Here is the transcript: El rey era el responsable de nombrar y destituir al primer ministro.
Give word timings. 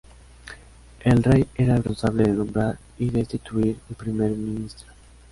El 1.03 1.21
rey 1.23 1.45
era 1.53 1.75
el 1.75 1.83
responsable 1.83 2.23
de 2.23 2.29
nombrar 2.31 2.79
y 2.97 3.11
destituir 3.11 3.77
al 3.87 3.95
primer 3.95 4.31
ministro. 4.31 4.87